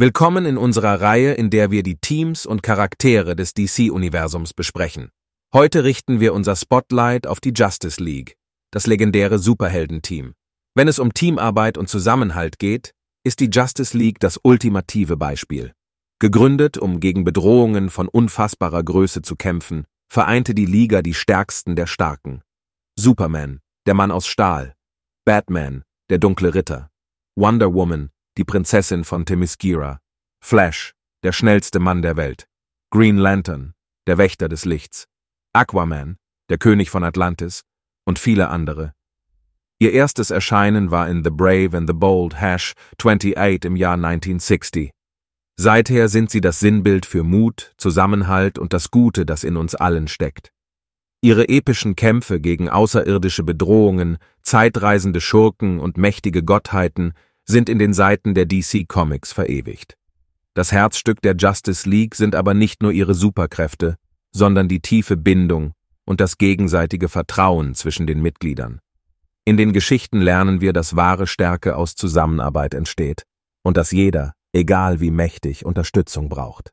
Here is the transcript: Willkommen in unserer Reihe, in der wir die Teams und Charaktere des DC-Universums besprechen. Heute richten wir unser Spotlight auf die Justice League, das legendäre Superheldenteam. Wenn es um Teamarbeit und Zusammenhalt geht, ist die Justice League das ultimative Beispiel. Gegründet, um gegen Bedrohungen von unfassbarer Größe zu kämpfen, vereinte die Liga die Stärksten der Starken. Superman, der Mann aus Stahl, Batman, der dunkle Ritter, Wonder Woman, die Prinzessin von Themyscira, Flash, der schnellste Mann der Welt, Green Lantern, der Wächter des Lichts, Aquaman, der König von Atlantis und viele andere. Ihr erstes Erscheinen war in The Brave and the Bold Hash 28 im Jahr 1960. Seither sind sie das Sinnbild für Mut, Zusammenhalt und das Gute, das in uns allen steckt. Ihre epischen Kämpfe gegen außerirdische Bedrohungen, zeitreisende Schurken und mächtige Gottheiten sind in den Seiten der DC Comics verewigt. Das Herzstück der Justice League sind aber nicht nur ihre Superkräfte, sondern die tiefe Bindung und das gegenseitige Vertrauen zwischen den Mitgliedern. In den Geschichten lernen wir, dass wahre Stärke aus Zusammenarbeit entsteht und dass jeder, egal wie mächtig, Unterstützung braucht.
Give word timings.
Willkommen 0.00 0.46
in 0.46 0.56
unserer 0.56 1.02
Reihe, 1.02 1.34
in 1.34 1.50
der 1.50 1.70
wir 1.70 1.82
die 1.82 1.96
Teams 1.96 2.46
und 2.46 2.62
Charaktere 2.62 3.36
des 3.36 3.52
DC-Universums 3.52 4.54
besprechen. 4.54 5.10
Heute 5.52 5.84
richten 5.84 6.20
wir 6.20 6.32
unser 6.32 6.56
Spotlight 6.56 7.26
auf 7.26 7.38
die 7.38 7.52
Justice 7.54 8.02
League, 8.02 8.38
das 8.70 8.86
legendäre 8.86 9.38
Superheldenteam. 9.38 10.32
Wenn 10.74 10.88
es 10.88 11.00
um 11.00 11.12
Teamarbeit 11.12 11.76
und 11.76 11.90
Zusammenhalt 11.90 12.58
geht, 12.58 12.94
ist 13.26 13.40
die 13.40 13.50
Justice 13.52 13.94
League 13.94 14.20
das 14.20 14.40
ultimative 14.42 15.18
Beispiel. 15.18 15.74
Gegründet, 16.18 16.78
um 16.78 17.00
gegen 17.00 17.24
Bedrohungen 17.24 17.90
von 17.90 18.08
unfassbarer 18.08 18.82
Größe 18.82 19.20
zu 19.20 19.36
kämpfen, 19.36 19.84
vereinte 20.10 20.54
die 20.54 20.64
Liga 20.64 21.02
die 21.02 21.12
Stärksten 21.12 21.76
der 21.76 21.86
Starken. 21.86 22.40
Superman, 22.98 23.60
der 23.84 23.92
Mann 23.92 24.12
aus 24.12 24.26
Stahl, 24.26 24.74
Batman, 25.26 25.82
der 26.08 26.16
dunkle 26.16 26.54
Ritter, 26.54 26.88
Wonder 27.36 27.74
Woman, 27.74 28.08
die 28.36 28.44
Prinzessin 28.44 29.04
von 29.04 29.24
Themyscira, 29.24 30.00
Flash, 30.42 30.94
der 31.22 31.32
schnellste 31.32 31.80
Mann 31.80 32.02
der 32.02 32.16
Welt, 32.16 32.46
Green 32.90 33.18
Lantern, 33.18 33.74
der 34.06 34.18
Wächter 34.18 34.48
des 34.48 34.64
Lichts, 34.64 35.06
Aquaman, 35.52 36.16
der 36.48 36.58
König 36.58 36.90
von 36.90 37.04
Atlantis 37.04 37.62
und 38.04 38.18
viele 38.18 38.48
andere. 38.48 38.92
Ihr 39.78 39.92
erstes 39.92 40.30
Erscheinen 40.30 40.90
war 40.90 41.08
in 41.08 41.24
The 41.24 41.30
Brave 41.30 41.76
and 41.76 41.88
the 41.88 41.94
Bold 41.94 42.40
Hash 42.40 42.74
28 42.98 43.64
im 43.64 43.76
Jahr 43.76 43.94
1960. 43.94 44.90
Seither 45.56 46.08
sind 46.08 46.30
sie 46.30 46.40
das 46.40 46.60
Sinnbild 46.60 47.06
für 47.06 47.22
Mut, 47.22 47.72
Zusammenhalt 47.78 48.58
und 48.58 48.72
das 48.72 48.90
Gute, 48.90 49.24
das 49.24 49.44
in 49.44 49.56
uns 49.56 49.74
allen 49.74 50.08
steckt. 50.08 50.52
Ihre 51.22 51.48
epischen 51.48 51.96
Kämpfe 51.96 52.40
gegen 52.40 52.70
außerirdische 52.70 53.42
Bedrohungen, 53.42 54.18
zeitreisende 54.42 55.20
Schurken 55.20 55.78
und 55.78 55.98
mächtige 55.98 56.42
Gottheiten 56.42 57.12
sind 57.50 57.68
in 57.68 57.78
den 57.78 57.92
Seiten 57.92 58.34
der 58.34 58.46
DC 58.46 58.88
Comics 58.88 59.32
verewigt. 59.32 59.96
Das 60.54 60.72
Herzstück 60.72 61.20
der 61.22 61.36
Justice 61.36 61.88
League 61.88 62.14
sind 62.14 62.34
aber 62.34 62.54
nicht 62.54 62.82
nur 62.82 62.92
ihre 62.92 63.14
Superkräfte, 63.14 63.96
sondern 64.32 64.68
die 64.68 64.80
tiefe 64.80 65.16
Bindung 65.16 65.72
und 66.06 66.20
das 66.20 66.38
gegenseitige 66.38 67.08
Vertrauen 67.08 67.74
zwischen 67.74 68.06
den 68.06 68.22
Mitgliedern. 68.22 68.80
In 69.44 69.56
den 69.56 69.72
Geschichten 69.72 70.20
lernen 70.20 70.60
wir, 70.60 70.72
dass 70.72 70.96
wahre 70.96 71.26
Stärke 71.26 71.76
aus 71.76 71.94
Zusammenarbeit 71.94 72.74
entsteht 72.74 73.24
und 73.62 73.76
dass 73.76 73.90
jeder, 73.90 74.32
egal 74.52 75.00
wie 75.00 75.10
mächtig, 75.10 75.64
Unterstützung 75.64 76.28
braucht. 76.28 76.72